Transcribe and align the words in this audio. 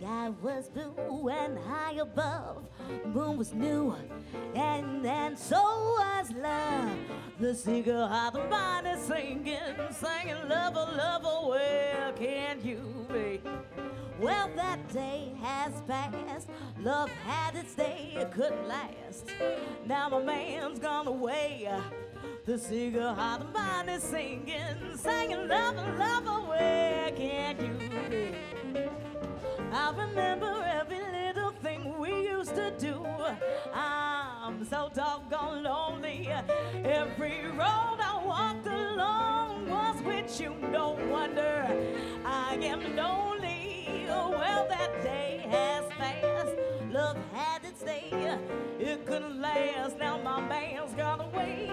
sky 0.00 0.30
was 0.42 0.70
blue 0.70 1.28
and 1.28 1.58
high 1.58 1.92
above. 1.94 2.64
Moon 3.06 3.36
was 3.36 3.52
new, 3.52 3.94
and 5.06 5.38
so 5.38 5.56
was 5.56 6.32
love. 6.32 6.90
The 7.38 7.54
singer 7.54 8.02
of 8.02 8.32
the 8.34 8.92
is 8.92 9.00
singing, 9.00 9.58
singing, 9.90 10.36
oh, 10.44 10.48
lover, 10.48 10.92
lover, 10.96 11.28
oh, 11.28 11.48
where 11.50 12.12
can 12.16 12.58
you 12.62 13.06
be? 13.12 13.40
Well, 14.20 14.50
that 14.56 14.92
day 14.92 15.32
has 15.42 15.80
passed. 15.88 16.48
Love 16.82 17.10
had 17.24 17.56
its 17.56 17.74
day, 17.74 18.12
it 18.14 18.30
couldn't 18.32 18.68
last. 18.68 19.32
Now 19.86 20.10
my 20.10 20.22
man's 20.22 20.78
gone 20.78 21.06
away. 21.06 21.70
The 22.44 22.58
singer 22.58 23.08
of 23.08 23.52
the 23.52 23.92
is 23.92 24.02
singing, 24.02 24.96
singing, 24.96 25.36
oh, 25.36 25.44
lover, 25.44 25.96
lover, 25.98 26.48
where 26.48 27.10
can 27.12 27.56
you 27.64 28.10
be? 28.10 28.34
I 29.72 29.92
remember 29.96 30.62
every 30.64 31.00
little 31.00 31.52
thing 31.52 31.98
we 31.98 32.28
used 32.28 32.54
to 32.56 32.72
do. 32.78 33.06
So 34.68 34.90
doggone 34.94 35.62
lonely. 35.62 36.28
Every 36.84 37.46
road 37.46 37.98
I 37.98 38.22
walked 38.24 38.66
along 38.66 39.68
was 39.68 40.02
with 40.02 40.40
you. 40.40 40.54
No 40.70 40.98
wonder 41.10 41.66
I 42.24 42.54
am 42.56 42.94
lonely. 42.94 44.04
Well, 44.06 44.66
that 44.68 45.02
day 45.02 45.46
has 45.48 45.84
passed. 45.98 46.54
Love 46.92 47.16
had 47.32 47.64
its 47.64 47.82
day. 47.82 48.38
It 48.78 49.06
couldn't 49.06 49.40
last. 49.40 49.98
Now 49.98 50.20
my 50.22 50.40
man's 50.40 50.92
gone 50.92 51.20
away. 51.20 51.70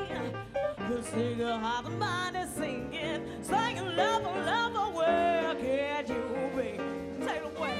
The 0.89 1.03
singer 1.03 1.61
of 1.61 1.83
the 1.83 1.91
mind 1.91 2.37
is 2.37 2.49
singing, 2.51 3.43
singing, 3.43 3.95
lover, 3.95 4.27
oh, 4.27 4.43
lover, 4.45 4.77
oh, 4.77 4.91
where 4.95 5.55
can 5.55 6.07
you 6.07 6.49
be? 6.55 6.79
Take 7.25 7.41
it 7.43 7.57
away. 7.57 7.77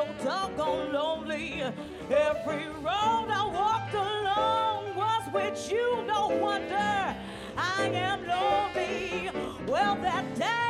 So 0.00 0.24
doggone 0.24 0.92
lonely. 0.92 1.62
Every 2.10 2.66
road 2.68 3.28
I 3.30 3.50
walked 3.52 3.94
along 3.94 4.94
was 4.96 5.22
with 5.32 5.70
you. 5.70 6.04
No 6.06 6.28
wonder 6.28 7.14
I 7.56 7.90
am 7.92 8.26
lonely. 8.26 9.30
Well, 9.66 9.96
that 9.96 10.24
day 10.36 10.69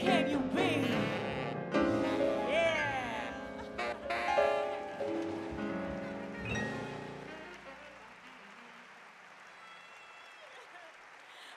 can 0.00 0.30
you 0.30 0.38
be? 0.54 0.86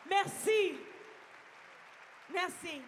Merci. 0.10 0.76
Merci. 2.34 2.82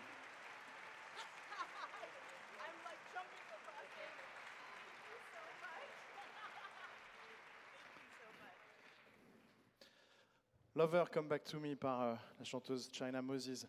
Lover 10.76 11.06
Come 11.10 11.30
Back 11.30 11.46
to 11.46 11.58
Me 11.58 11.74
par 11.76 12.02
euh, 12.02 12.16
la 12.38 12.44
chanteuse 12.44 12.90
China 12.92 13.22
Moses. 13.22 13.66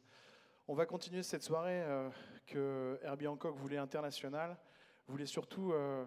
On 0.69 0.75
va 0.75 0.85
continuer 0.85 1.23
cette 1.23 1.45
soirée 1.45 1.81
euh, 1.85 2.11
que 2.45 2.99
Herbie 3.05 3.29
Hancock 3.29 3.55
voulait 3.55 3.77
internationale. 3.77 4.59
Voulait 5.07 5.25
surtout, 5.27 5.73
euh, 5.73 6.05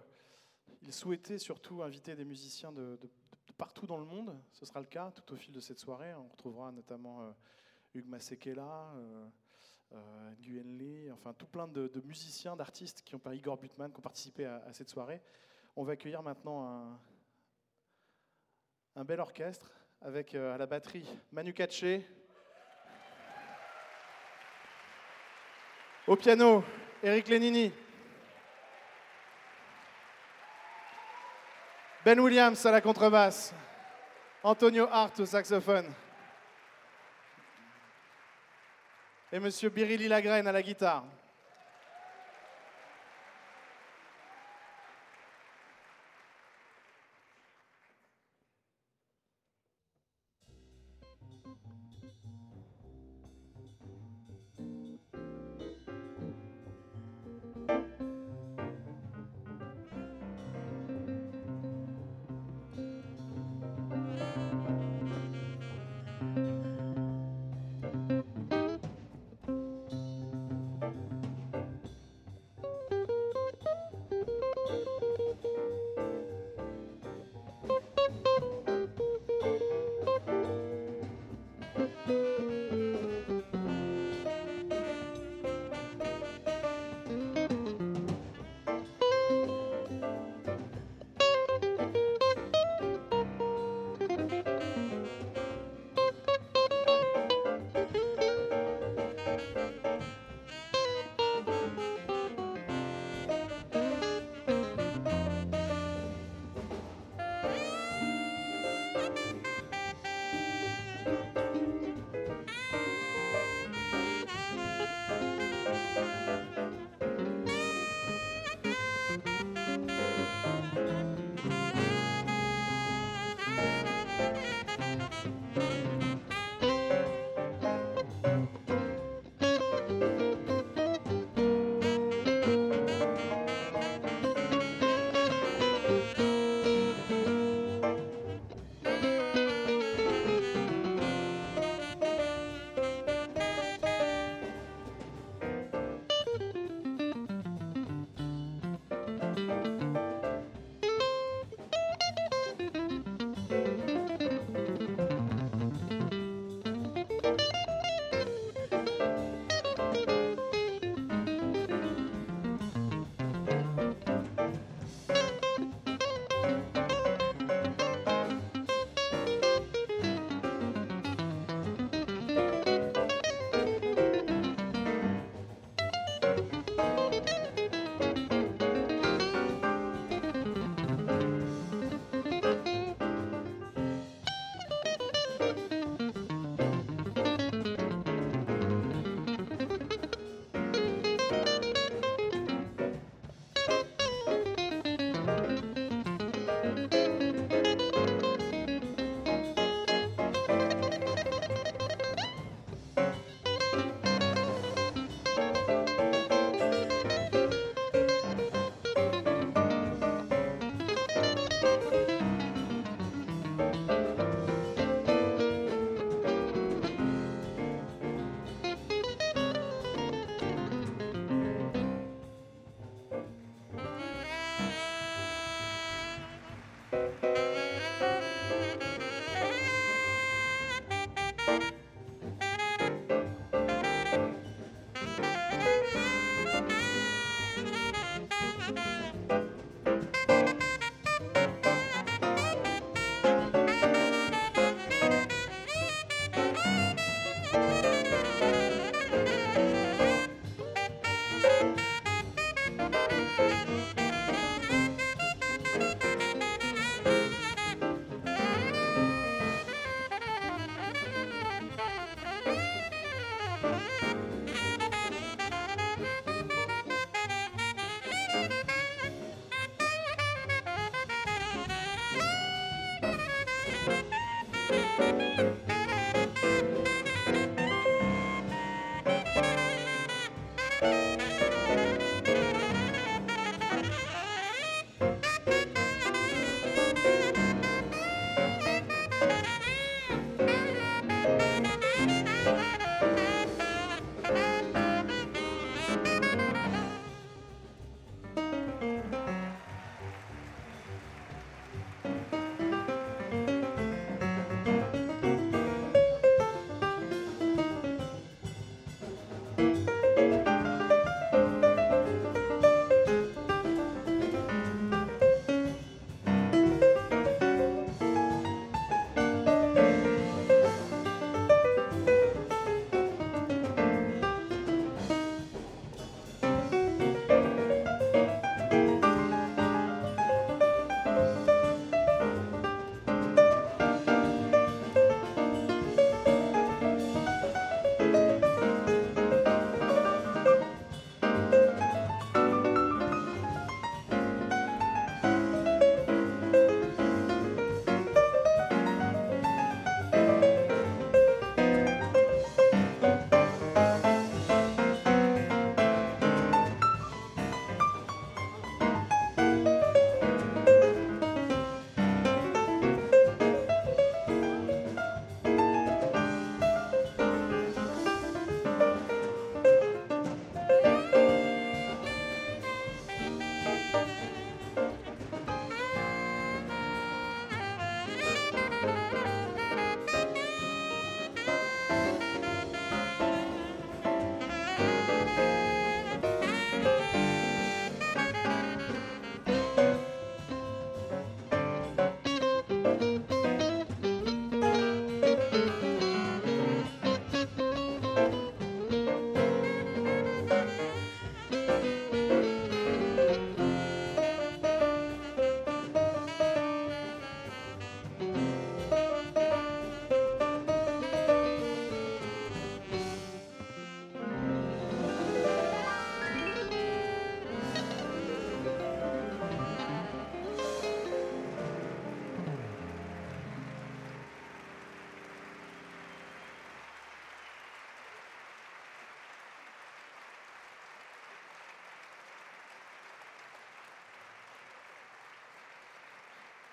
il 0.81 0.91
souhaitait 0.91 1.37
surtout 1.37 1.81
inviter 1.81 2.13
des 2.13 2.25
musiciens 2.25 2.73
de, 2.73 2.99
partout 3.57 3.87
dans 3.87 3.95
le 3.97 4.03
monde. 4.03 4.37
Ce 4.51 4.65
sera 4.65 4.81
le 4.81 4.85
cas 4.85 5.11
tout 5.11 5.33
au 5.33 5.37
fil 5.37 5.53
de 5.53 5.61
cette 5.61 5.79
soirée. 5.79 6.13
On 6.13 6.27
retrouvera 6.27 6.73
notamment 6.73 7.21
euh, 7.21 7.31
Hugues 7.93 8.09
Masekela, 8.09 8.91
Nguyen 10.41 10.77
Lee, 10.77 11.09
enfin 11.13 11.33
tout 11.33 11.47
plein 11.47 11.69
de, 11.69 11.89
musiciens, 12.03 12.57
d'artistes 12.57 13.01
qui 13.03 13.15
ont 13.15 13.19
par 13.19 13.33
Igor 13.33 13.55
Butman, 13.55 13.93
qui 13.93 13.99
ont 13.99 14.01
participé 14.01 14.45
à, 14.45 14.73
cette 14.73 14.89
soirée. 14.89 15.21
On 15.77 15.85
va 15.85 15.93
accueillir 15.93 16.21
maintenant 16.21 16.67
un, 16.67 16.99
un 18.97 19.05
bel 19.05 19.21
orchestre 19.21 19.71
avec 20.01 20.35
à 20.35 20.57
la 20.57 20.65
batterie 20.65 21.07
Manu 21.31 21.53
Katché, 21.53 22.05
au 26.09 26.15
piano 26.15 26.63
Eric 27.03 27.27
Lenini, 27.27 27.71
Ben 32.03 32.19
Williams 32.19 32.65
à 32.65 32.71
la 32.71 32.81
contrebasse, 32.81 33.53
Antonio 34.41 34.87
Hart 34.91 35.19
au 35.19 35.27
saxophone. 35.27 35.85
Et 39.31 39.39
Monsieur 39.39 39.69
Birilli 39.69 40.07
Lagraine 40.07 40.47
à 40.47 40.51
la 40.51 40.63
guitare. 40.63 41.03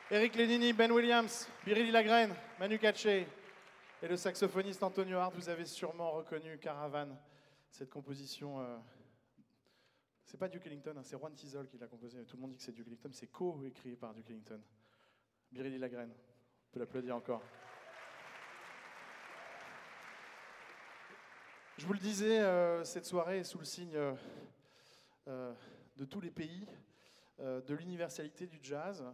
Eric 0.08 0.36
Lenini, 0.36 0.72
Ben 0.72 0.92
Williams, 0.92 1.48
Birili 1.64 1.90
Lagraine, 1.90 2.32
Manu 2.60 2.78
Katché 2.78 3.26
et 4.00 4.06
le 4.06 4.16
saxophoniste 4.16 4.80
Antonio 4.84 5.18
Hart. 5.18 5.34
Vous 5.34 5.48
avez 5.48 5.64
sûrement 5.64 6.12
reconnu 6.12 6.58
Caravan, 6.58 7.08
cette 7.72 7.90
composition. 7.90 8.60
euh, 8.60 8.78
c'est 10.24 10.36
pas 10.36 10.46
Duke 10.46 10.64
Ellington, 10.64 10.94
hein, 10.96 11.02
c'est 11.02 11.18
Juan 11.18 11.34
Tizol 11.34 11.66
qui 11.66 11.76
l'a 11.76 11.88
composé. 11.88 12.24
Tout 12.24 12.36
le 12.36 12.42
monde 12.42 12.52
dit 12.52 12.56
que 12.56 12.62
c'est 12.62 12.70
Duke 12.70 12.86
Ellington, 12.86 13.08
c'est 13.10 13.26
co-écrit 13.26 13.96
par 13.96 14.14
Duke 14.14 14.30
Ellington. 14.30 14.62
Birili 15.50 15.76
Lagraine, 15.76 16.12
on 16.12 16.72
peut 16.72 16.78
l'applaudir 16.78 17.16
encore. 17.16 17.42
Je 21.78 21.84
vous 21.84 21.94
le 21.94 21.98
disais, 21.98 22.38
euh, 22.38 22.84
cette 22.84 23.06
soirée 23.06 23.42
sous 23.42 23.58
le 23.58 23.64
signe 23.64 23.98
euh, 25.26 25.52
de 25.96 26.04
tous 26.04 26.20
les 26.20 26.30
pays, 26.30 26.64
de 27.40 27.74
l'universalité 27.74 28.46
du 28.46 28.60
jazz. 28.62 29.04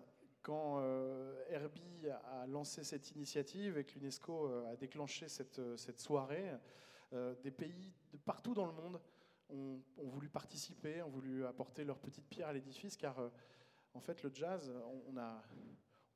Quand 0.43 0.81
euh, 0.81 1.45
Herbie 1.51 2.09
a 2.09 2.47
lancé 2.49 2.83
cette 2.83 3.13
initiative 3.13 3.79
et 3.79 3.85
que 3.85 3.95
l'UNESCO 3.95 4.49
euh, 4.49 4.73
a 4.73 4.77
déclenché 4.77 5.29
cette, 5.29 5.61
euh, 5.61 5.77
cette 5.77 6.01
soirée, 6.01 6.51
euh, 7.13 7.35
des 7.43 7.53
pays 7.53 7.93
de 8.13 8.17
partout 8.17 8.53
dans 8.53 8.67
le 8.67 8.73
monde 8.73 9.01
ont, 9.51 9.81
voulu 9.99 10.29
participer, 10.29 11.03
ont 11.03 11.11
voulu 11.11 11.47
apporter 11.47 11.85
leur 11.85 11.99
petite 11.99 12.27
pierre 12.27 12.49
à 12.49 12.53
l'édifice, 12.53 12.97
car 12.97 13.31
en 13.93 14.01
fait 14.01 14.23
le 14.23 14.31
jazz, 14.33 14.73
on, 15.07 15.17
a, 15.19 15.43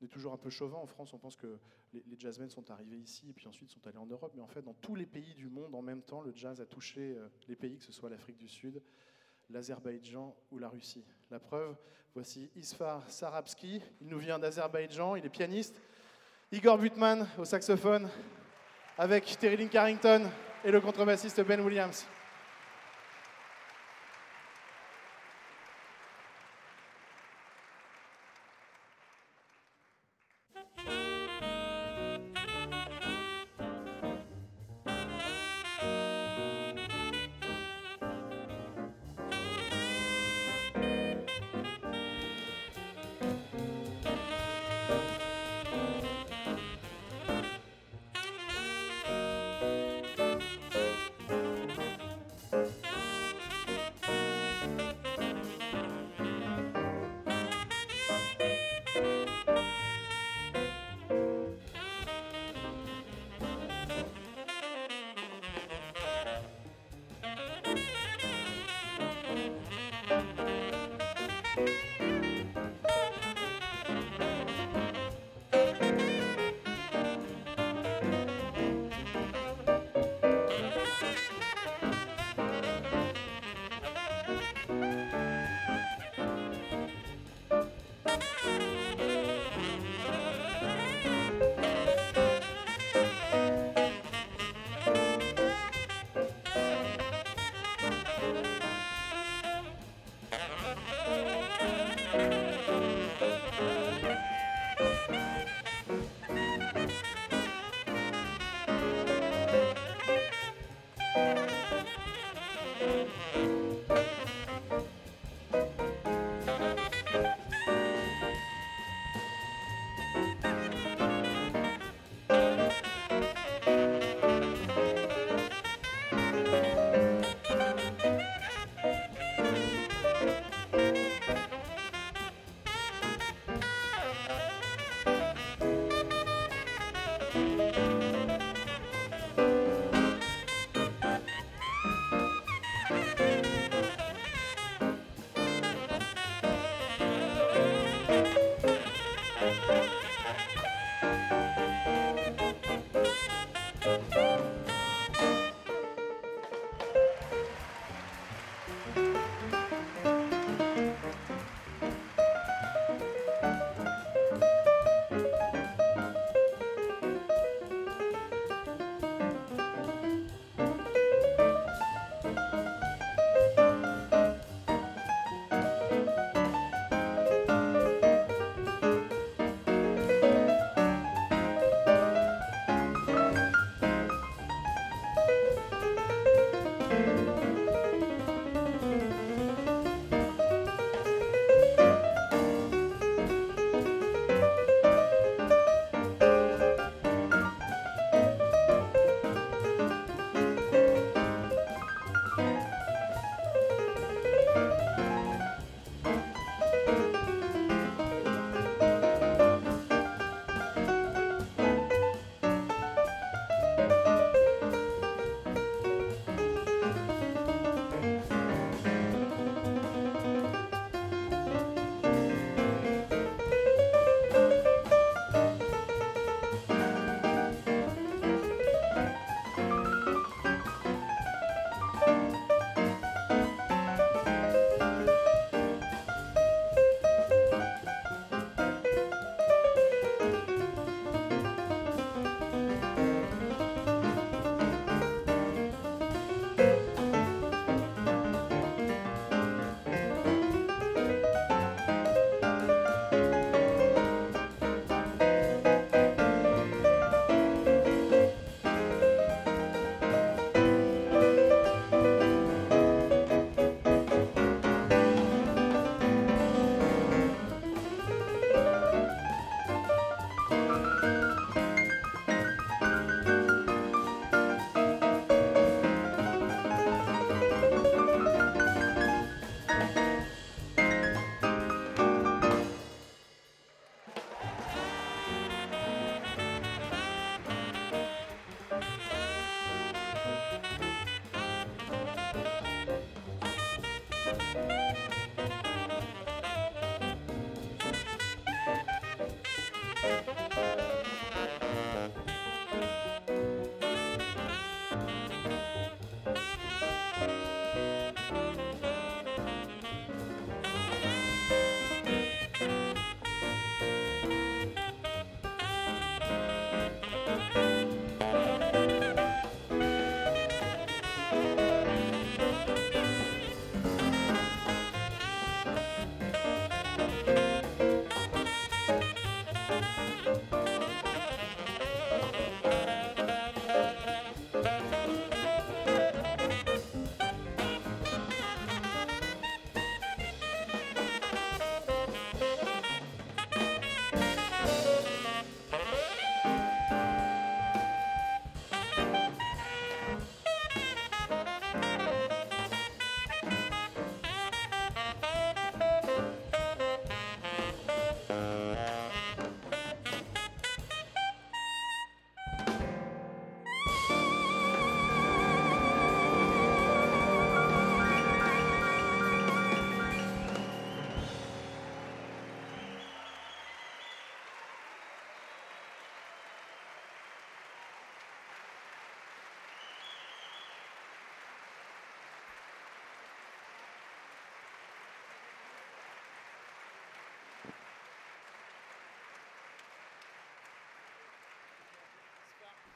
on 0.01 0.05
est 0.05 0.07
toujours 0.09 0.33
un 0.33 0.37
peu 0.37 0.49
chauvin. 0.49 0.77
En 0.77 0.87
France, 0.87 1.13
on 1.13 1.19
pense 1.19 1.35
que 1.35 1.59
les, 1.93 2.03
les 2.07 2.19
jazzmen 2.19 2.49
sont 2.49 2.71
arrivés 2.71 2.97
ici 2.97 3.29
et 3.29 3.33
puis 3.33 3.47
ensuite 3.47 3.69
sont 3.69 3.85
allés 3.85 3.99
en 3.99 4.07
Europe, 4.07 4.33
mais 4.35 4.41
en 4.41 4.47
fait 4.47 4.63
dans 4.63 4.73
tous 4.73 4.95
les 4.95 5.05
pays 5.05 5.35
du 5.35 5.49
monde 5.49 5.75
en 5.75 5.83
même 5.83 6.01
temps, 6.01 6.21
le 6.21 6.33
jazz 6.35 6.59
a 6.61 6.65
touché 6.65 7.15
les 7.47 7.55
pays, 7.55 7.77
que 7.77 7.85
ce 7.85 7.91
soit 7.91 8.09
l'Afrique 8.09 8.37
du 8.37 8.49
Sud, 8.49 8.81
l'Azerbaïdjan 9.49 10.35
ou 10.51 10.59
la 10.59 10.69
Russie. 10.69 11.05
La 11.31 11.39
preuve, 11.39 11.75
voici 12.13 12.49
Isfar 12.55 13.03
Sarabski, 13.09 13.81
il 14.01 14.07
nous 14.07 14.19
vient 14.19 14.39
d'Azerbaïdjan, 14.39 15.15
il 15.15 15.25
est 15.25 15.29
pianiste, 15.29 15.79
Igor 16.51 16.77
Butman 16.77 17.27
au 17.37 17.45
saxophone, 17.45 18.09
avec 18.97 19.37
Terry 19.37 19.57
Lynn 19.57 19.69
Carrington 19.69 20.29
et 20.63 20.71
le 20.71 20.81
contrebassiste 20.81 21.41
Ben 21.45 21.61
Williams. 21.61 22.05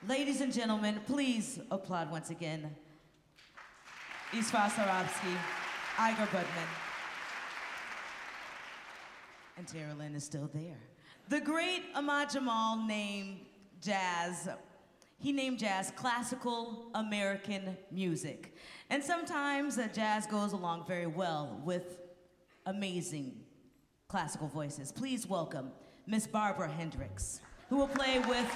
Ladies 0.08 0.42
and 0.42 0.52
gentlemen, 0.52 1.00
please 1.06 1.60
applaud 1.70 2.10
once 2.10 2.32
again. 2.32 2.76
Isfar 4.32 4.68
Sarabski, 4.72 5.32
Igor 6.00 6.26
Butman. 6.26 6.68
And 9.58 9.68
Terri 9.68 9.96
Lyne 9.96 10.16
is 10.16 10.24
still 10.24 10.50
there. 10.56 10.80
The 11.30 11.40
great 11.40 11.84
Ahmad 11.94 12.32
Jamal 12.32 12.84
named 12.84 13.42
jazz, 13.80 14.50
he 15.20 15.32
named 15.32 15.60
jazz 15.60 15.92
classical 15.96 16.90
American 16.96 17.78
music. 17.92 18.56
And 18.90 19.04
sometimes 19.04 19.78
uh, 19.78 19.88
jazz 19.94 20.26
goes 20.26 20.54
along 20.54 20.88
very 20.88 21.06
well 21.06 21.62
with 21.64 22.00
amazing 22.66 23.36
classical 24.08 24.48
voices. 24.48 24.92
Please 24.92 25.28
welcome 25.28 25.72
Miss 26.08 26.26
Barbara 26.26 26.70
Hendricks, 26.70 27.40
who 27.70 27.78
will 27.78 27.88
play 27.88 28.18
with 28.28 28.50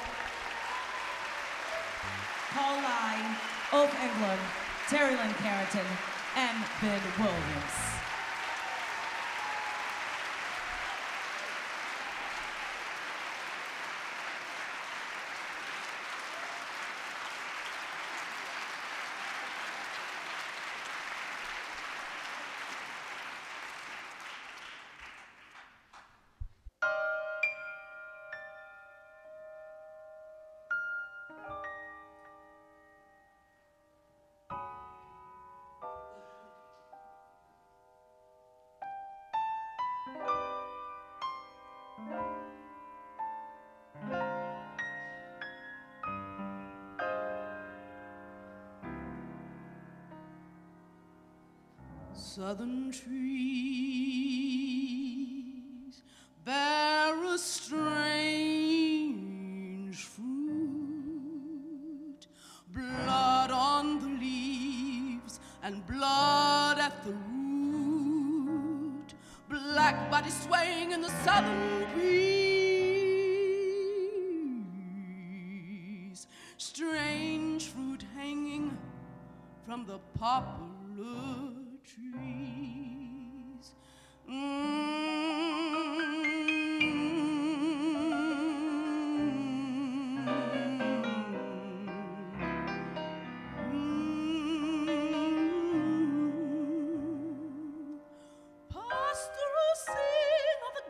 Paul 2.56 2.78
Lai, 2.78 3.36
Ulf 3.74 3.92
Englund, 4.00 4.40
Terri 4.88 5.18
Lyne 5.18 5.34
Carrington, 5.44 5.86
and 6.38 6.58
Ben 6.80 7.02
Williams. 7.20 8.05
Southern 52.36 52.92
trees 52.92 53.16
bear 56.44 57.24
a 57.34 57.38
strange 57.38 57.96
fruit, 60.04 60.28
blood 62.74 63.52
on 63.52 64.00
the 64.02 64.08
leaves 64.20 65.40
and 65.64 65.88
blood 65.88 66.78
at 66.78 67.06
the 67.06 67.14
root, 67.32 69.14
black 69.48 70.12
body 70.12 70.30
swaying 70.30 70.92
in 70.92 71.00
the 71.02 71.12
southern 71.24 71.86
breeze, 71.94 72.28
strange 76.58 77.68
fruit 77.68 78.04
hanging 78.14 78.78
from 79.66 79.86
the 79.86 80.00
poplar 80.20 81.55
trees. 81.86 83.72
Mm. 84.28 84.86
Oh, 98.74 99.14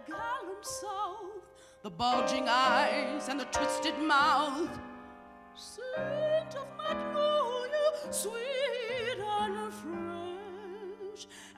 gallant 0.08 0.64
south, 0.64 1.44
the 1.84 1.90
bulging 1.90 2.48
eyes 2.48 3.28
and 3.28 3.40
the 3.40 3.46
twisted 3.46 3.98
mouth. 4.00 4.70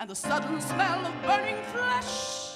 And 0.08 0.16
the 0.16 0.16
sudden 0.16 0.62
smell 0.62 1.06
of 1.06 1.22
burning 1.22 1.62
flesh. 1.74 2.47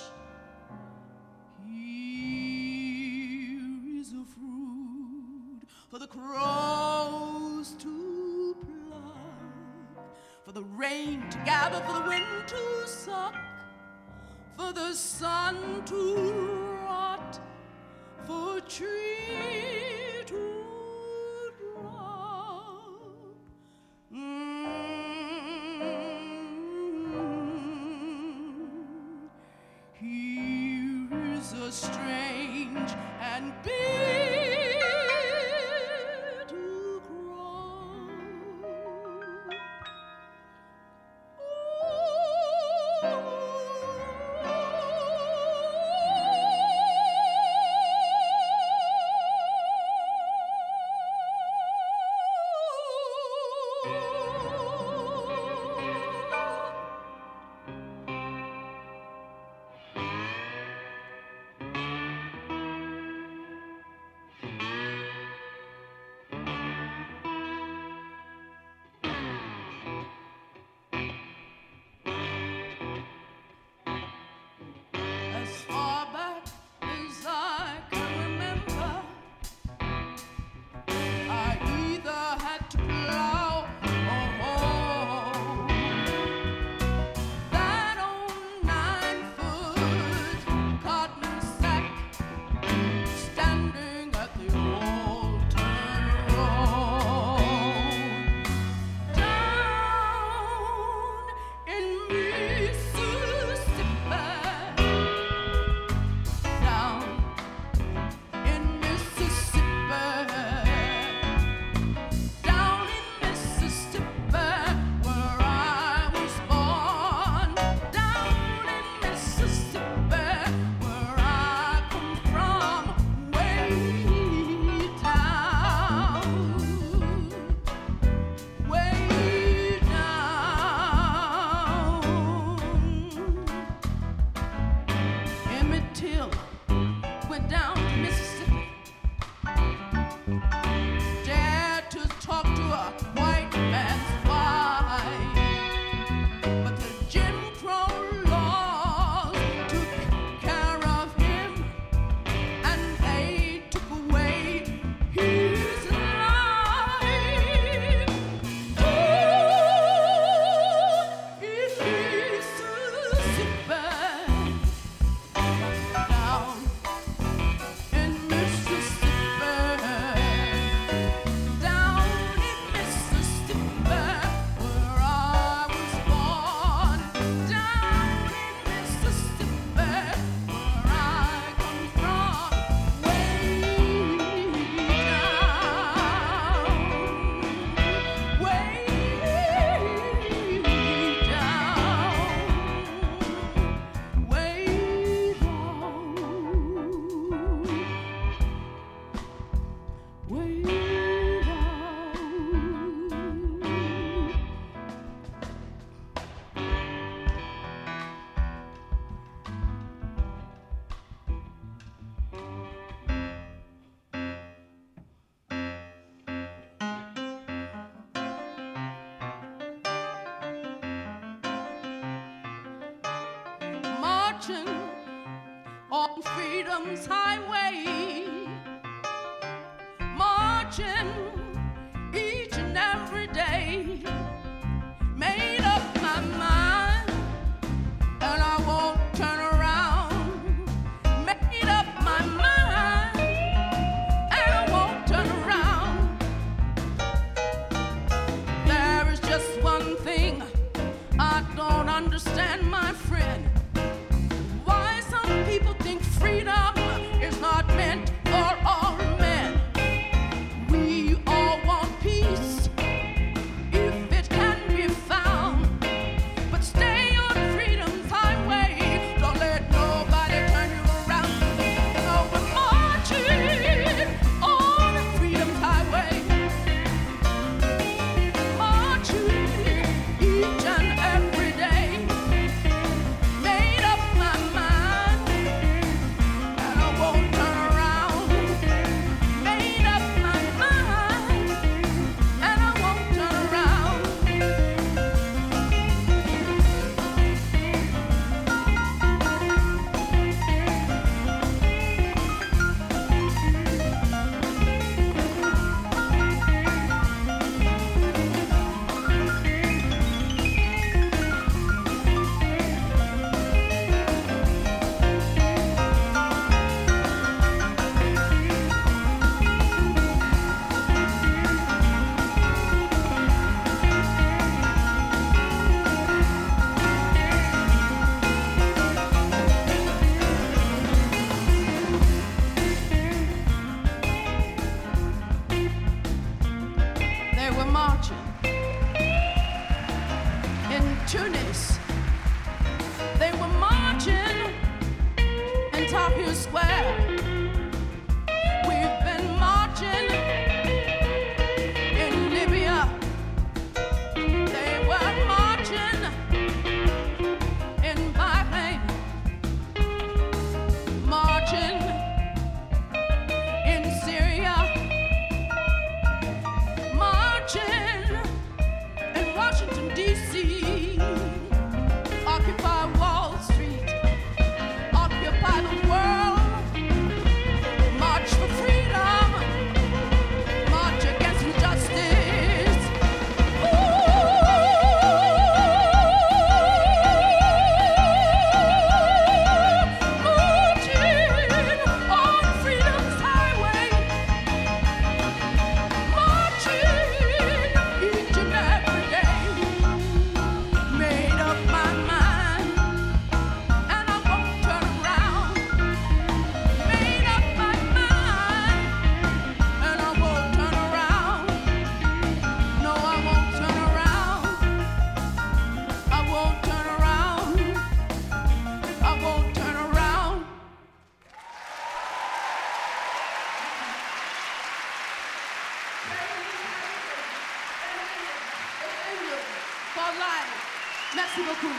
Merci 431.15 431.41
beaucoup. 431.43 431.73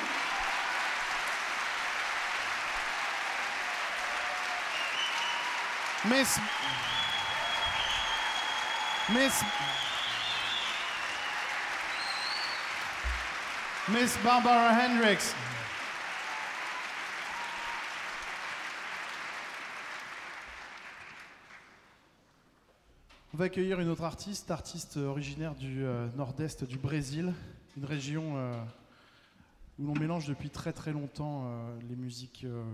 Miss. 6.05 6.39
Miss. 9.11 9.43
Miss 13.89 14.19
Barbara 14.25 14.73
Hendricks. 14.73 15.35
On 23.35 23.39
va 23.39 23.45
accueillir 23.47 23.81
une 23.81 23.89
autre 23.89 24.05
artiste, 24.05 24.51
artiste 24.51 24.99
originaire 24.99 25.55
du 25.55 25.85
euh, 25.85 26.07
nord-est 26.17 26.65
du 26.65 26.77
Brésil, 26.77 27.33
une 27.77 27.85
région 27.85 28.37
euh, 28.37 28.53
où 29.79 29.87
l'on 29.87 29.95
mélange 29.95 30.27
depuis 30.27 30.51
très 30.51 30.73
très 30.73 30.93
longtemps 30.93 31.45
euh, 31.47 31.79
les 31.89 31.97
musiques 31.97 32.43
euh, 32.45 32.65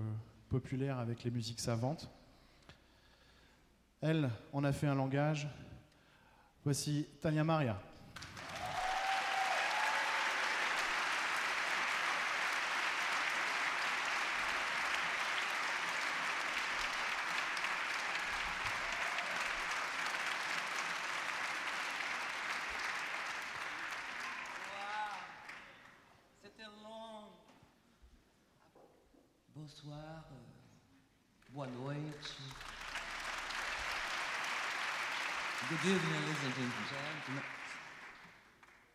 populaires 0.49 0.99
avec 0.99 1.25
les 1.25 1.31
musiques 1.31 1.61
savantes. 1.61 2.11
Elle 4.01 4.31
en 4.53 4.65
a 4.65 4.73
fait 4.73 4.87
un 4.87 4.95
langage. 4.95 5.49
Voici 6.65 7.07
Tania 7.21 7.45
Maria. 7.45 7.81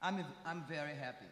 I'm, 0.04 0.24
I'm 0.46 0.66
very 0.68 0.96
happy. 0.96 1.26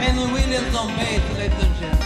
Penny 0.00 0.32
Williams 0.32 0.74
on 0.74 0.88
bass, 0.96 1.36
ladies 1.36 1.62
and 1.62 1.76
gentlemen. 1.76 1.99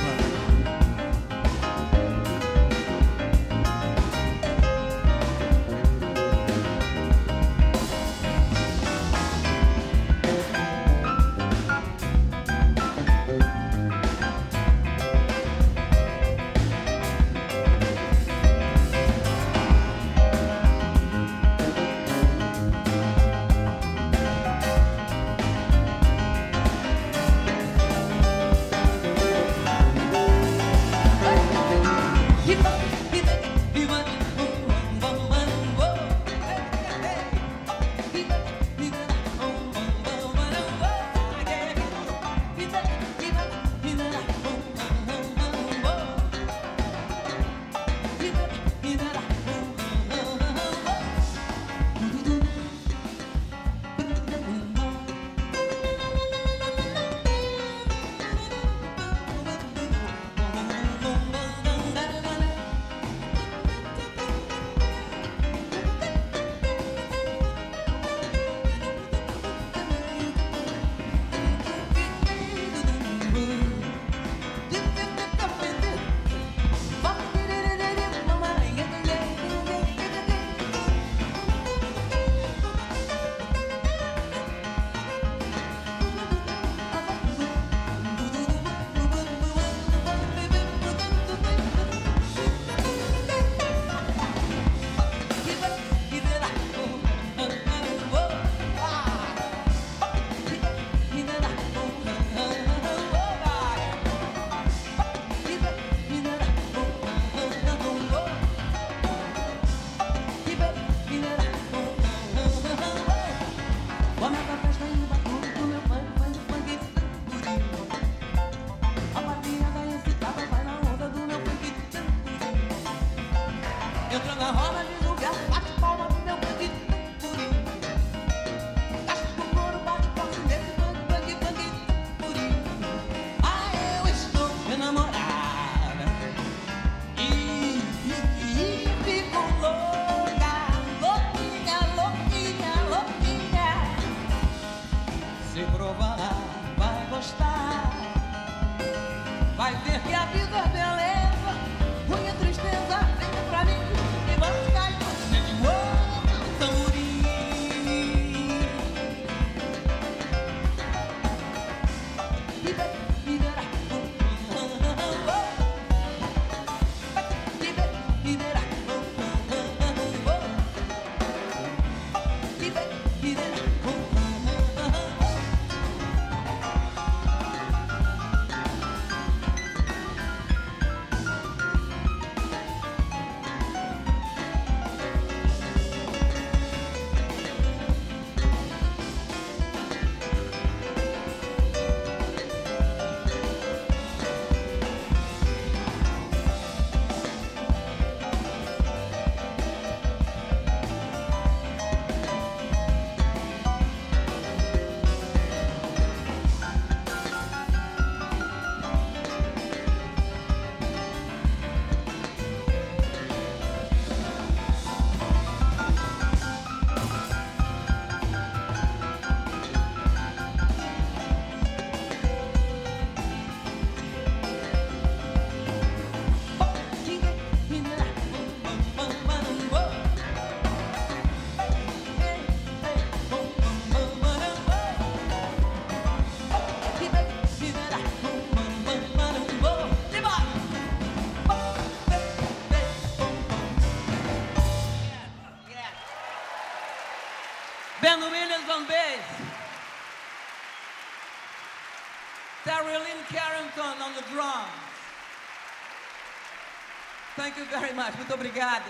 Thank 257.55 257.71
you 257.71 257.79
very 257.79 257.95
much. 257.95 258.17
Muito 258.17 258.35
obrigado. 258.35 258.83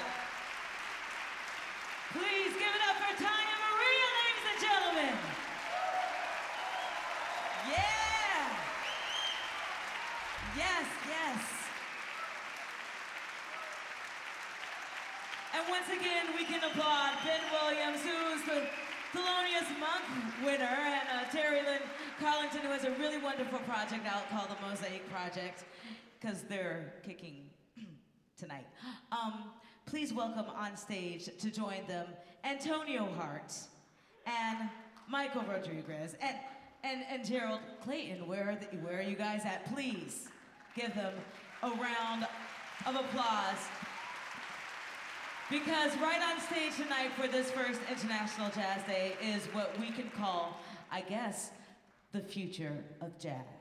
Please 2.13 2.53
give 2.55 2.73
it 2.73 2.83
up 2.89 2.97
for 2.97 3.13
Tania 3.23 3.57
Maria, 3.61 4.07
ladies 4.25 4.47
and 4.49 4.59
gentlemen. 4.65 5.15
Yeah. 7.69 8.49
Yes, 10.57 10.87
yes. 11.07 11.41
And 15.53 15.69
once 15.69 15.89
again, 15.91 16.33
we 16.35 16.45
can 16.47 16.65
applaud 16.65 17.19
Ben 17.23 17.41
Williams, 17.53 18.01
who's 18.01 18.43
the 18.47 18.67
Thelonious 19.13 19.79
Monk 19.79 20.05
winner, 20.43 20.65
and 20.65 21.09
uh, 21.13 21.31
Terri 21.31 21.67
Lyne 21.67 21.81
Carrington, 22.19 22.63
who 22.63 22.71
has 22.71 22.85
a 22.85 22.93
really 22.93 23.19
wonderful 23.19 23.59
project 23.59 24.07
out 24.07 24.31
called 24.31 24.49
the 24.49 24.67
Mosaic 24.67 25.07
Project, 25.11 25.65
because 26.19 26.45
they're 26.45 26.95
kicking 27.03 27.45
tonight. 28.45 28.67
Um, 29.11 29.45
please 29.87 30.13
welcome 30.13 30.45
on 30.55 30.77
stage 30.77 31.31
to 31.39 31.51
join 31.51 31.87
them 31.89 32.07
Antonio 32.45 33.09
Hart 33.17 33.55
and 34.27 34.69
Michael 35.09 35.45
Rodriguez 35.51 36.15
and, 36.21 36.37
and, 36.83 37.05
and 37.11 37.25
Gerald 37.25 37.61
Clayton. 37.83 38.27
Where 38.29 38.51
are, 38.51 38.57
the, 38.57 38.67
where 38.79 38.99
are 38.99 39.03
you 39.03 39.17
guys 39.17 39.43
at? 39.47 39.73
Please 39.73 40.29
give 40.77 40.95
them 40.95 41.15
a 41.63 41.71
round 41.71 42.27
of 42.85 42.97
applause. 42.97 43.65
Because 45.51 45.97
right 45.97 46.21
on 46.21 46.39
stage 46.41 46.77
tonight 46.77 47.13
for 47.19 47.29
this 47.29 47.51
first 47.51 47.81
International 47.91 48.51
Jazz 48.51 48.83
Day 48.87 49.15
is 49.23 49.45
what 49.55 49.75
we 49.81 49.91
can 49.91 50.11
call, 50.11 50.61
I 50.93 51.01
guess, 51.01 51.51
the 52.13 52.21
future 52.21 52.77
of 53.01 53.19
jazz. 53.19 53.54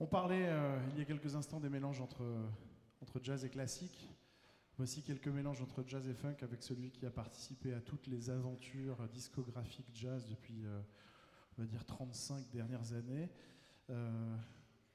On 0.00 0.06
parlait 0.06 0.46
euh, 0.48 0.78
il 0.92 0.98
y 0.98 1.02
a 1.02 1.04
quelques 1.04 1.36
instants 1.36 1.60
des 1.60 1.68
mélanges 1.68 2.00
entre, 2.00 2.24
entre 3.02 3.20
jazz 3.22 3.44
et 3.44 3.50
classique. 3.50 4.08
Voici 4.80 5.02
quelques 5.02 5.28
mélanges 5.28 5.60
entre 5.60 5.84
jazz 5.86 6.08
et 6.08 6.14
funk 6.14 6.36
avec 6.40 6.62
celui 6.62 6.90
qui 6.90 7.04
a 7.04 7.10
participé 7.10 7.74
à 7.74 7.82
toutes 7.82 8.06
les 8.06 8.30
aventures 8.30 8.96
discographiques 9.12 9.90
jazz 9.92 10.26
depuis, 10.26 10.64
euh, 10.64 10.80
on 11.58 11.60
va 11.60 11.68
dire, 11.68 11.84
35 11.84 12.48
dernières 12.50 12.94
années. 12.94 13.28
Euh, 13.90 14.36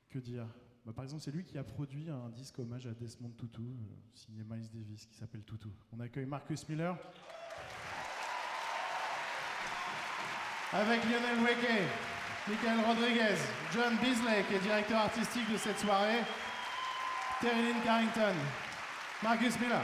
que 0.09 0.17
dire? 0.17 0.47
Bah, 0.87 0.91
Par 0.91 1.03
exemple, 1.03 1.21
c'est 1.21 1.29
lui 1.29 1.43
qui 1.43 1.59
a 1.59 1.63
produit 1.63 2.09
un 2.09 2.29
disque 2.29 2.57
hommage 2.57 2.87
à 2.87 2.95
Desmond 2.95 3.29
Tutu, 3.37 3.61
euh, 3.61 3.95
signé 4.15 4.43
Miles 4.43 4.71
Davis, 4.71 5.05
qui 5.05 5.17
s'appelle 5.17 5.43
Tutu. 5.43 5.69
On 5.91 5.99
accueille 5.99 6.25
Marcus 6.25 6.67
Miller. 6.67 6.97
Avec 10.73 11.03
Lionel 11.03 11.43
Weke, 11.43 11.87
Michael 12.47 12.85
Rodriguez, 12.85 13.37
John 13.73 13.95
Beasley, 13.97 14.43
qui 14.47 14.55
est 14.55 14.59
directeur 14.59 14.99
artistique 14.99 15.51
de 15.51 15.57
cette 15.57 15.79
soirée, 15.79 16.21
Terry 17.41 17.63
Lynn 17.63 17.81
Carrington, 17.83 18.35
Marcus 19.23 19.59
Miller. 19.59 19.81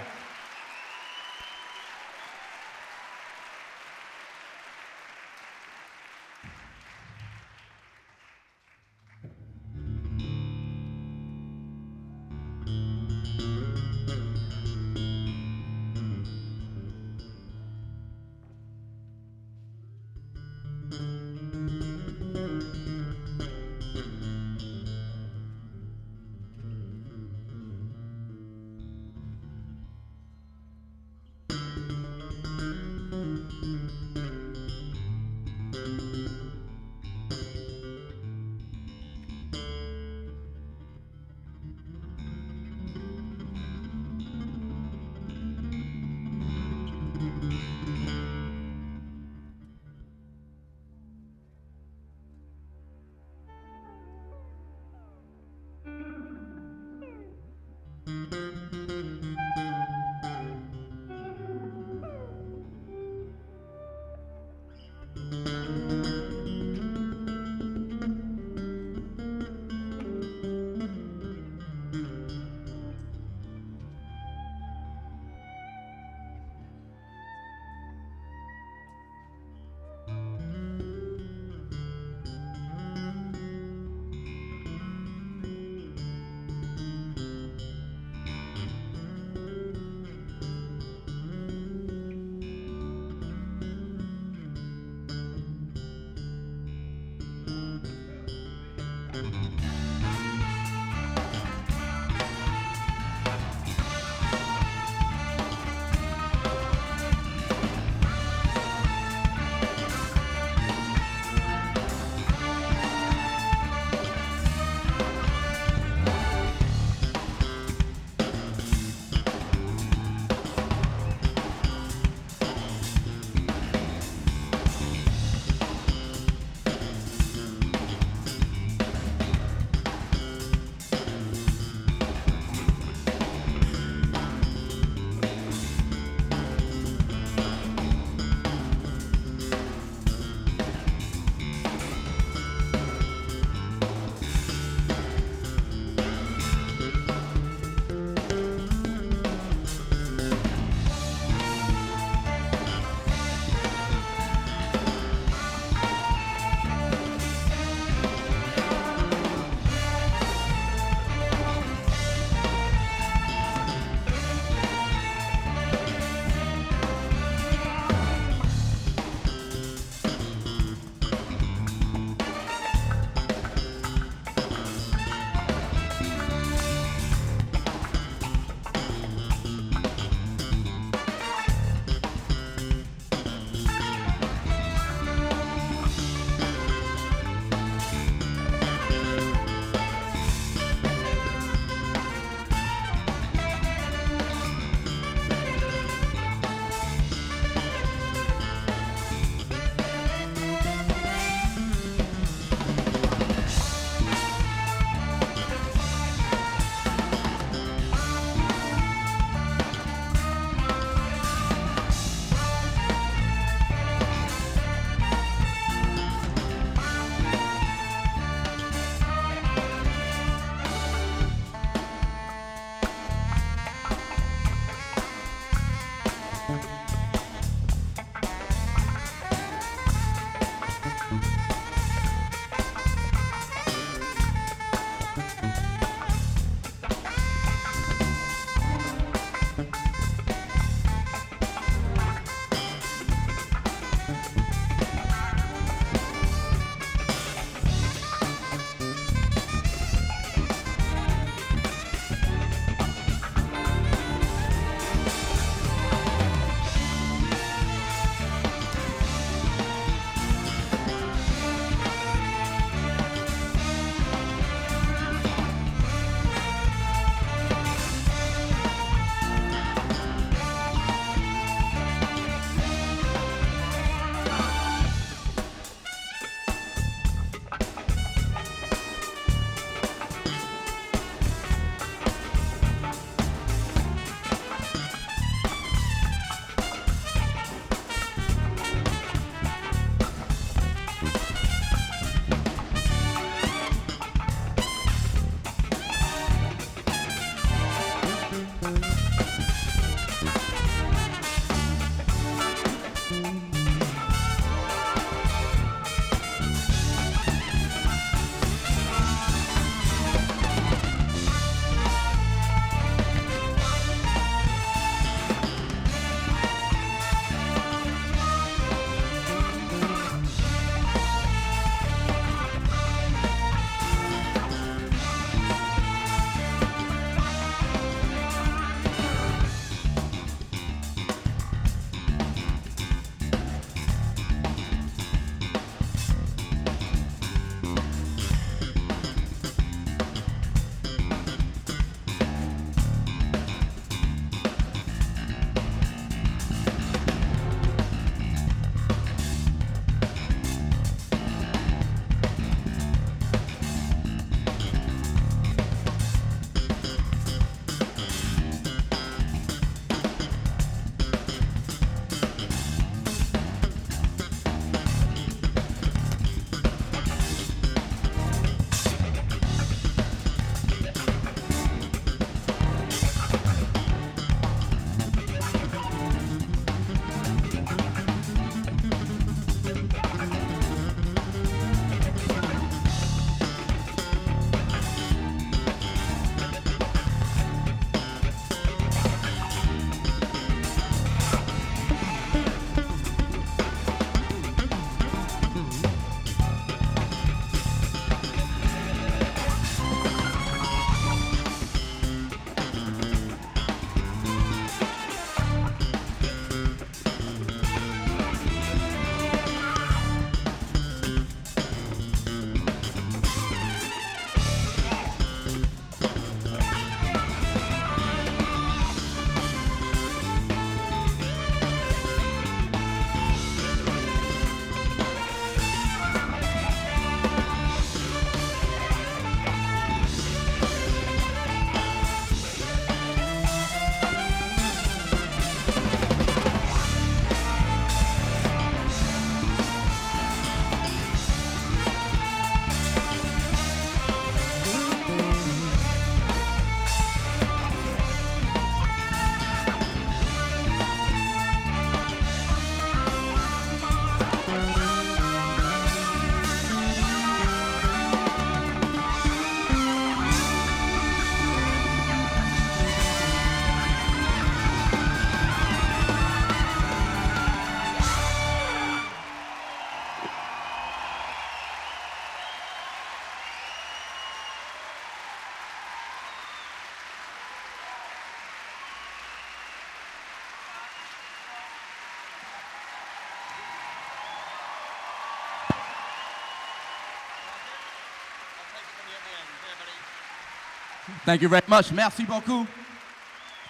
Thank 491.26 491.42
you 491.42 491.50
very 491.50 491.62
much. 491.68 491.92
Merci 491.92 492.26
beaucoup. 492.26 492.66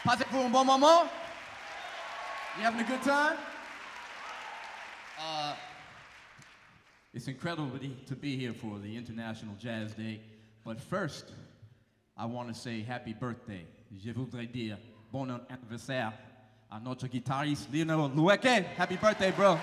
Passez-vous 0.06 0.40
un 0.46 0.50
bon 0.50 0.66
moment? 0.66 1.04
You 2.58 2.64
having 2.64 2.82
a 2.82 2.84
good 2.84 3.02
time? 3.02 3.38
Uh, 5.20 5.54
it's 7.14 7.28
incredible 7.28 7.70
to 8.08 8.16
be- 8.16 8.36
here 8.36 8.54
for 8.54 8.80
the 8.80 8.96
International 8.98 9.54
Jazz 9.60 9.94
Day. 9.94 10.20
But 10.66 10.80
first, 10.80 11.32
I 12.18 12.26
want 12.26 12.48
to 12.50 12.54
say 12.54 12.82
happy 12.82 13.14
birthday. 13.14 13.66
Je 14.04 14.12
voudrais 14.12 14.48
dire 14.52 14.78
bon 15.12 15.30
anniversaire 15.50 16.14
à 16.72 16.80
notre 16.80 17.08
guitariste 17.08 17.70
Lionel 17.72 18.12
Loueke. 18.16 18.66
Happy 18.78 18.96
birthday, 18.96 19.32
bro. 19.32 19.58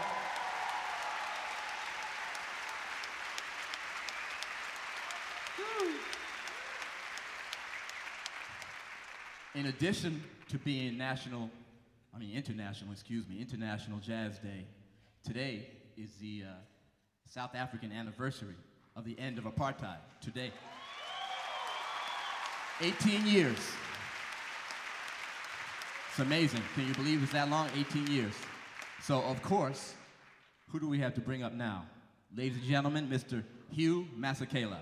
In 9.58 9.66
addition 9.66 10.22
to 10.50 10.58
being 10.58 10.96
national, 10.96 11.50
I 12.14 12.18
mean 12.20 12.30
international, 12.32 12.92
excuse 12.92 13.28
me, 13.28 13.40
International 13.40 13.98
Jazz 13.98 14.38
Day, 14.38 14.64
today 15.24 15.66
is 15.96 16.10
the 16.20 16.44
uh, 16.46 16.52
South 17.28 17.56
African 17.56 17.90
anniversary 17.90 18.54
of 18.94 19.04
the 19.04 19.18
end 19.18 19.36
of 19.36 19.46
apartheid. 19.46 19.98
Today. 20.20 20.52
18 22.80 23.26
years. 23.26 23.58
It's 26.10 26.20
amazing. 26.20 26.62
Can 26.76 26.86
you 26.86 26.94
believe 26.94 27.20
it's 27.24 27.32
that 27.32 27.50
long? 27.50 27.68
18 27.76 28.06
years. 28.06 28.34
So, 29.02 29.22
of 29.22 29.42
course, 29.42 29.94
who 30.68 30.78
do 30.78 30.88
we 30.88 31.00
have 31.00 31.14
to 31.14 31.20
bring 31.20 31.42
up 31.42 31.52
now? 31.52 31.84
Ladies 32.32 32.58
and 32.58 32.66
gentlemen, 32.68 33.08
Mr. 33.08 33.42
Hugh 33.72 34.06
Masekela. 34.16 34.78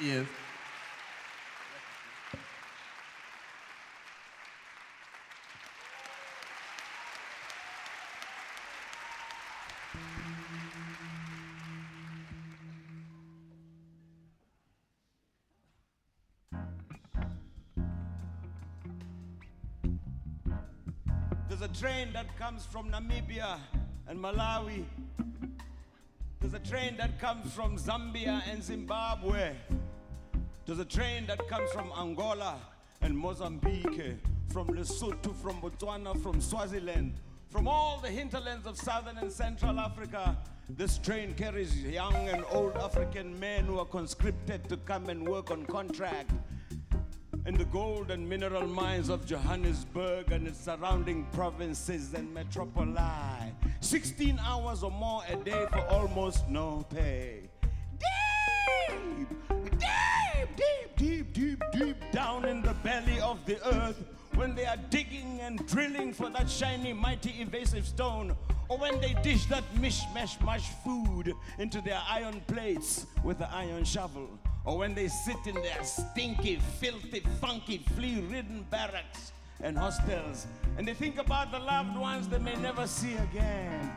There's 0.00 0.26
a 21.62 21.68
train 21.68 22.12
that 22.12 22.38
comes 22.38 22.64
from 22.64 22.88
Namibia 22.92 23.58
and 24.06 24.20
Malawi. 24.20 24.84
There's 26.38 26.54
a 26.54 26.60
train 26.60 26.96
that 26.98 27.18
comes 27.18 27.52
from 27.52 27.76
Zambia 27.76 28.42
and 28.48 28.62
Zimbabwe. 28.62 29.56
There's 30.68 30.80
a 30.80 30.84
train 30.84 31.24
that 31.28 31.48
comes 31.48 31.72
from 31.72 31.90
Angola 31.98 32.58
and 33.00 33.16
Mozambique, 33.16 34.18
from 34.52 34.66
Lesotho, 34.68 35.34
from 35.36 35.62
Botswana, 35.62 36.22
from 36.22 36.42
Swaziland, 36.42 37.14
from 37.48 37.66
all 37.66 38.00
the 38.02 38.10
hinterlands 38.10 38.66
of 38.66 38.76
southern 38.76 39.16
and 39.16 39.32
central 39.32 39.80
Africa. 39.80 40.36
This 40.68 40.98
train 40.98 41.32
carries 41.32 41.74
young 41.80 42.28
and 42.28 42.44
old 42.50 42.76
African 42.76 43.40
men 43.40 43.64
who 43.64 43.78
are 43.78 43.86
conscripted 43.86 44.68
to 44.68 44.76
come 44.76 45.08
and 45.08 45.26
work 45.26 45.50
on 45.50 45.64
contract 45.64 46.32
in 47.46 47.56
the 47.56 47.64
gold 47.64 48.10
and 48.10 48.28
mineral 48.28 48.66
mines 48.66 49.08
of 49.08 49.24
Johannesburg 49.24 50.32
and 50.32 50.46
its 50.46 50.60
surrounding 50.60 51.24
provinces 51.32 52.12
and 52.12 52.28
metropoli. 52.36 53.52
16 53.80 54.38
hours 54.40 54.82
or 54.82 54.90
more 54.90 55.22
a 55.30 55.36
day 55.36 55.64
for 55.72 55.80
almost 55.86 56.46
no 56.50 56.84
pay. 56.90 57.48
Of 63.38 63.46
the 63.46 63.76
earth 63.76 64.04
when 64.34 64.54
they 64.54 64.66
are 64.66 64.76
digging 64.90 65.40
and 65.40 65.66
drilling 65.66 66.12
for 66.12 66.28
that 66.30 66.48
shiny, 66.48 66.92
mighty, 66.92 67.30
evasive 67.40 67.86
stone, 67.86 68.36
or 68.68 68.78
when 68.78 69.00
they 69.00 69.14
dish 69.22 69.46
that 69.46 69.64
mishmash 69.76 70.40
mush 70.42 70.68
food 70.84 71.32
into 71.58 71.80
their 71.80 72.00
iron 72.08 72.40
plates 72.46 73.06
with 73.24 73.38
the 73.38 73.50
iron 73.52 73.84
shovel, 73.84 74.28
or 74.64 74.78
when 74.78 74.94
they 74.94 75.08
sit 75.08 75.36
in 75.46 75.54
their 75.54 75.82
stinky, 75.82 76.56
filthy, 76.80 77.20
funky, 77.40 77.78
flea 77.96 78.20
ridden 78.30 78.66
barracks 78.70 79.32
and 79.60 79.76
hostels 79.76 80.46
and 80.76 80.86
they 80.86 80.94
think 80.94 81.18
about 81.18 81.50
the 81.50 81.58
loved 81.58 81.96
ones 81.96 82.28
they 82.28 82.38
may 82.38 82.54
never 82.56 82.86
see 82.86 83.14
again 83.14 83.90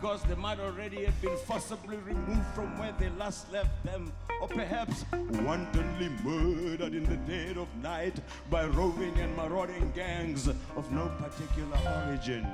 because 0.00 0.22
they 0.24 0.34
might 0.34 0.58
already 0.58 1.04
have 1.04 1.22
been 1.22 1.36
forcibly 1.46 1.96
removed 1.98 2.46
from 2.52 2.76
where 2.78 2.92
they 2.98 3.08
last 3.10 3.52
left 3.52 3.70
them, 3.84 4.12
or 4.40 4.48
perhaps 4.48 5.04
wantonly 5.12 6.08
murdered 6.24 6.94
in 6.94 7.04
the 7.04 7.16
dead 7.32 7.56
of 7.56 7.68
night 7.80 8.16
by 8.50 8.64
roving 8.66 9.16
and 9.20 9.36
marauding 9.36 9.92
gangs 9.94 10.48
of 10.48 10.90
no 10.90 11.06
particular 11.20 11.78
origin. 12.08 12.44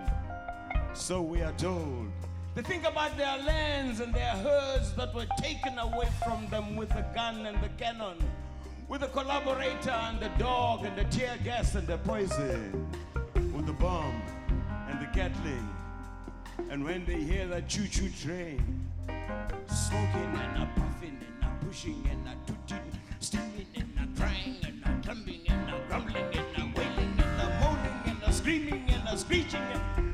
So 0.92 1.22
we 1.22 1.40
are 1.40 1.52
told. 1.52 2.10
They 2.54 2.62
think 2.62 2.86
about 2.86 3.16
their 3.16 3.38
lands 3.38 4.00
and 4.00 4.12
their 4.12 4.36
herds 4.36 4.92
that 4.96 5.14
were 5.14 5.28
taken 5.40 5.78
away 5.78 6.08
from 6.22 6.46
them 6.50 6.76
with 6.76 6.90
the 6.90 7.06
gun 7.14 7.46
and 7.46 7.56
the 7.62 7.70
cannon, 7.82 8.18
with 8.86 9.00
the 9.00 9.08
collaborator 9.08 9.90
and 9.90 10.20
the 10.20 10.30
dog 10.38 10.84
and 10.84 10.94
the 10.94 11.04
tear 11.04 11.38
gas 11.42 11.74
and 11.74 11.86
the 11.86 11.96
poison, 11.98 12.86
with 13.54 13.64
the 13.64 13.72
bomb 13.72 14.20
and 14.90 15.00
the 15.00 15.08
gatling. 15.14 15.79
And 16.68 16.84
when 16.84 17.04
they 17.04 17.20
hear 17.20 17.46
that 17.46 17.68
choo-choo 17.68 18.10
train, 18.22 18.62
smoking 19.66 20.32
and 20.36 20.62
a 20.62 20.68
puffing 20.76 21.18
and 21.20 21.44
a 21.44 21.64
pushing 21.64 22.06
and 22.10 22.28
a 22.28 22.36
tooting, 22.46 22.92
steaming 23.20 23.66
and 23.74 23.90
a 23.98 24.20
crying 24.20 24.56
and 24.62 24.82
a 24.84 25.02
clumping 25.02 25.40
and 25.48 25.70
a 25.70 25.80
grumbling 25.88 26.24
and 26.24 26.58
a 26.58 26.78
wailing 26.78 27.12
and 27.18 27.40
a 27.40 27.60
moaning 27.60 28.02
and 28.06 28.22
a 28.24 28.32
screaming 28.32 28.84
and 28.90 29.08
a 29.08 29.16
screeching 29.16 29.60
and 29.60 30.10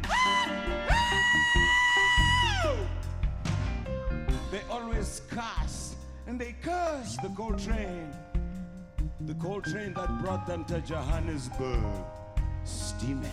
they 4.50 4.62
always 4.70 5.22
curse 5.28 5.96
and 6.26 6.40
they 6.40 6.54
curse 6.62 7.16
the 7.22 7.28
coal 7.30 7.54
train. 7.54 8.10
The 9.20 9.34
coal 9.34 9.60
train 9.60 9.94
that 9.94 10.22
brought 10.22 10.46
them 10.46 10.64
to 10.66 10.80
Johannesburg. 10.80 11.82
Steaming. 12.64 13.30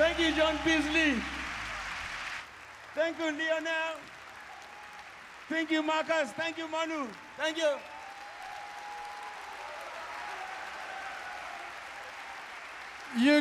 Thank 0.00 0.18
you, 0.18 0.32
John 0.34 0.56
Beasley. 0.64 1.14
Thank 2.94 3.18
you, 3.18 3.26
Lionel. 3.26 4.00
Thank 5.50 5.70
you, 5.70 5.82
Marcus. 5.82 6.32
Thank 6.32 6.56
you, 6.56 6.66
Manu. 6.68 7.06
Thank 7.36 7.58
you. 7.58 7.76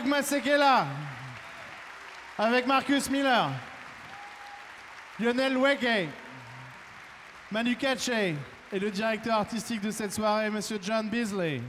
Masekela 0.05 0.85
avec 2.37 2.67
Marcus 2.67 3.09
Miller, 3.09 3.51
Lionel 5.17 5.55
Wege, 5.55 6.09
Manu 7.51 7.77
Katché 7.77 8.35
et 8.73 8.79
le 8.79 8.91
directeur 8.91 9.35
artistique 9.35 9.79
de 9.79 9.91
cette 9.91 10.11
soirée, 10.11 10.49
Monsieur 10.49 10.77
John 10.81 11.07
Beasley. 11.07 11.61